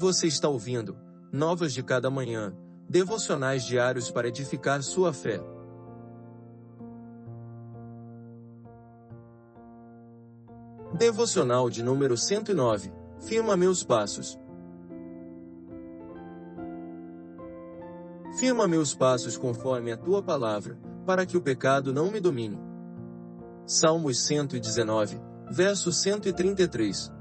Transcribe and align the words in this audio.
Você 0.00 0.26
está 0.28 0.48
ouvindo 0.48 0.96
Novas 1.30 1.74
de 1.74 1.82
Cada 1.82 2.08
Manhã, 2.08 2.56
devocionais 2.88 3.66
diários 3.66 4.10
para 4.10 4.28
edificar 4.28 4.82
sua 4.82 5.12
fé. 5.12 5.38
Devocional 10.94 11.68
de 11.68 11.82
número 11.82 12.16
109 12.16 12.90
Firma 13.18 13.58
meus 13.58 13.84
passos. 13.84 14.40
Firma 18.38 18.66
meus 18.66 18.94
passos 18.94 19.36
conforme 19.36 19.92
a 19.92 19.98
tua 19.98 20.22
palavra, 20.22 20.78
para 21.04 21.26
que 21.26 21.36
o 21.36 21.42
pecado 21.42 21.92
não 21.92 22.10
me 22.10 22.20
domine. 22.20 22.58
Salmos 23.66 24.24
119, 24.24 25.20
verso 25.50 25.92
133. 25.92 27.19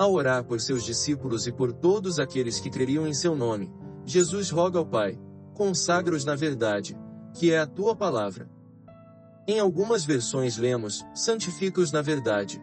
Ao 0.00 0.14
orar 0.14 0.42
por 0.44 0.58
seus 0.62 0.82
discípulos 0.82 1.46
e 1.46 1.52
por 1.52 1.74
todos 1.74 2.18
aqueles 2.18 2.58
que 2.58 2.70
creriam 2.70 3.06
em 3.06 3.12
seu 3.12 3.36
nome, 3.36 3.70
Jesus 4.02 4.48
roga 4.48 4.78
ao 4.78 4.86
Pai: 4.86 5.20
consagra-os 5.52 6.24
na 6.24 6.34
verdade, 6.34 6.96
que 7.34 7.52
é 7.52 7.58
a 7.58 7.66
tua 7.66 7.94
palavra. 7.94 8.48
Em 9.46 9.60
algumas 9.60 10.02
versões 10.02 10.56
lemos: 10.56 11.04
santifica-os 11.14 11.92
na 11.92 12.00
verdade. 12.00 12.58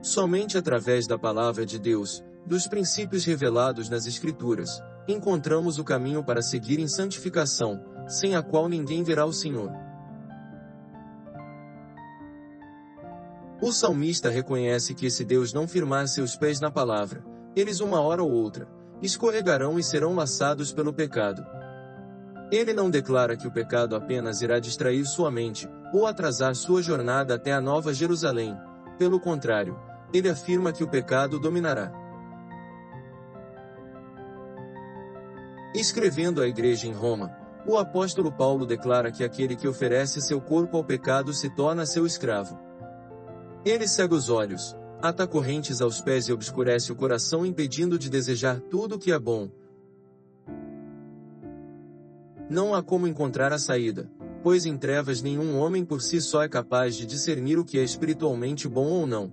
Somente 0.00 0.56
através 0.56 1.06
da 1.06 1.18
palavra 1.18 1.66
de 1.66 1.78
Deus, 1.78 2.24
dos 2.46 2.66
princípios 2.66 3.26
revelados 3.26 3.90
nas 3.90 4.06
Escrituras, 4.06 4.82
encontramos 5.06 5.78
o 5.78 5.84
caminho 5.84 6.24
para 6.24 6.40
seguir 6.40 6.80
em 6.80 6.88
santificação, 6.88 7.84
sem 8.08 8.34
a 8.34 8.42
qual 8.42 8.66
ninguém 8.66 9.02
verá 9.02 9.26
o 9.26 9.32
Senhor. 9.34 9.70
O 13.62 13.72
salmista 13.72 14.30
reconhece 14.30 14.94
que 14.94 15.10
se 15.10 15.22
Deus 15.22 15.52
não 15.52 15.68
firmar 15.68 16.08
seus 16.08 16.34
pés 16.34 16.60
na 16.60 16.70
palavra, 16.70 17.22
eles 17.54 17.80
uma 17.80 18.00
hora 18.00 18.22
ou 18.22 18.30
outra, 18.30 18.66
escorregarão 19.02 19.78
e 19.78 19.82
serão 19.82 20.14
laçados 20.14 20.72
pelo 20.72 20.94
pecado. 20.94 21.44
Ele 22.50 22.72
não 22.72 22.88
declara 22.88 23.36
que 23.36 23.46
o 23.46 23.50
pecado 23.50 23.94
apenas 23.94 24.40
irá 24.40 24.58
distrair 24.58 25.04
sua 25.04 25.30
mente, 25.30 25.68
ou 25.92 26.06
atrasar 26.06 26.54
sua 26.54 26.82
jornada 26.82 27.34
até 27.34 27.52
a 27.52 27.60
Nova 27.60 27.92
Jerusalém. 27.92 28.56
Pelo 28.98 29.20
contrário, 29.20 29.78
ele 30.12 30.28
afirma 30.28 30.72
que 30.72 30.82
o 30.82 30.88
pecado 30.88 31.38
dominará. 31.38 31.92
Escrevendo 35.74 36.40
à 36.40 36.48
igreja 36.48 36.88
em 36.88 36.92
Roma, 36.92 37.30
o 37.66 37.76
apóstolo 37.76 38.32
Paulo 38.32 38.64
declara 38.64 39.12
que 39.12 39.22
aquele 39.22 39.54
que 39.54 39.68
oferece 39.68 40.20
seu 40.22 40.40
corpo 40.40 40.78
ao 40.78 40.84
pecado 40.84 41.32
se 41.34 41.48
torna 41.54 41.84
seu 41.84 42.06
escravo. 42.06 42.69
Ele 43.64 43.86
cega 43.86 44.14
os 44.14 44.30
olhos, 44.30 44.74
ata 45.02 45.26
correntes 45.26 45.82
aos 45.82 46.00
pés 46.00 46.28
e 46.28 46.32
obscurece 46.32 46.90
o 46.90 46.96
coração 46.96 47.44
impedindo 47.44 47.98
de 47.98 48.08
desejar 48.08 48.58
tudo 48.58 48.94
o 48.94 48.98
que 48.98 49.12
é 49.12 49.18
bom. 49.18 49.50
Não 52.48 52.74
há 52.74 52.82
como 52.82 53.06
encontrar 53.06 53.52
a 53.52 53.58
saída, 53.58 54.10
pois 54.42 54.64
em 54.64 54.78
trevas 54.78 55.20
nenhum 55.20 55.58
homem 55.58 55.84
por 55.84 56.00
si 56.00 56.20
só 56.22 56.42
é 56.42 56.48
capaz 56.48 56.96
de 56.96 57.04
discernir 57.04 57.58
o 57.58 57.64
que 57.64 57.78
é 57.78 57.82
espiritualmente 57.82 58.66
bom 58.66 58.86
ou 58.86 59.06
não. 59.06 59.30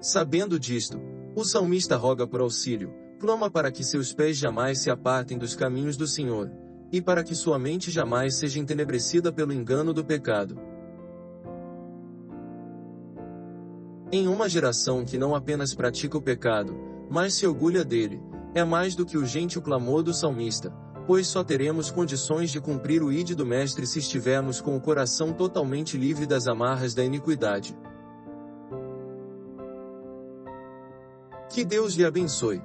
Sabendo 0.00 0.60
disto, 0.60 1.00
o 1.34 1.44
salmista 1.44 1.96
roga 1.96 2.26
por 2.26 2.40
auxílio, 2.40 2.92
clama 3.18 3.50
para 3.50 3.72
que 3.72 3.82
seus 3.82 4.12
pés 4.12 4.36
jamais 4.36 4.80
se 4.80 4.90
apartem 4.90 5.38
dos 5.38 5.56
caminhos 5.56 5.96
do 5.96 6.06
Senhor, 6.06 6.52
e 6.92 7.00
para 7.00 7.24
que 7.24 7.34
sua 7.34 7.58
mente 7.58 7.90
jamais 7.90 8.34
seja 8.34 8.60
entenebrecida 8.60 9.32
pelo 9.32 9.52
engano 9.52 9.94
do 9.94 10.04
pecado. 10.04 10.67
Em 14.10 14.26
uma 14.26 14.48
geração 14.48 15.04
que 15.04 15.18
não 15.18 15.34
apenas 15.34 15.74
pratica 15.74 16.16
o 16.16 16.22
pecado, 16.22 16.74
mas 17.10 17.34
se 17.34 17.46
orgulha 17.46 17.84
dele, 17.84 18.22
é 18.54 18.64
mais 18.64 18.94
do 18.94 19.04
que 19.04 19.18
o 19.18 19.62
clamor 19.62 20.02
do 20.02 20.14
salmista, 20.14 20.72
pois 21.06 21.26
só 21.26 21.44
teremos 21.44 21.90
condições 21.90 22.50
de 22.50 22.58
cumprir 22.58 23.02
o 23.02 23.12
ide 23.12 23.34
do 23.34 23.44
Mestre 23.44 23.86
se 23.86 23.98
estivermos 23.98 24.62
com 24.62 24.74
o 24.74 24.80
coração 24.80 25.34
totalmente 25.34 25.98
livre 25.98 26.24
das 26.24 26.46
amarras 26.46 26.94
da 26.94 27.04
iniquidade. 27.04 27.76
Que 31.50 31.62
Deus 31.62 31.92
lhe 31.92 32.04
abençoe. 32.06 32.62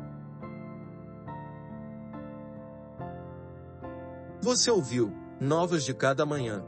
Você 4.41 4.71
ouviu 4.71 5.13
Novas 5.41 5.83
de 5.83 5.93
Cada 5.93 6.25
Manhã. 6.25 6.63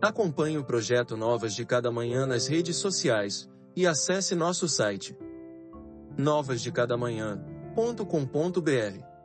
Acompanhe 0.00 0.56
o 0.56 0.64
projeto 0.64 1.14
Novas 1.14 1.54
de 1.54 1.66
Cada 1.66 1.90
Manhã 1.90 2.24
nas 2.24 2.46
redes 2.46 2.76
sociais 2.76 3.46
e 3.76 3.86
acesse 3.86 4.34
nosso 4.34 4.66
site 4.66 5.14
novasdecadamanhã.com.br. 6.16 9.15